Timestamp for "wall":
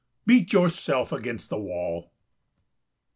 1.59-2.11